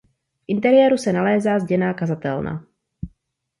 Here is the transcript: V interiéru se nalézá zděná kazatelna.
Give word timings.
V 0.39 0.43
interiéru 0.47 0.97
se 0.97 1.11
nalézá 1.13 1.59
zděná 1.59 1.93
kazatelna. 1.93 2.65